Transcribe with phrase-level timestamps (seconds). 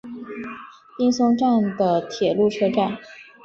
[0.97, 2.97] 滨松站的铁路车站。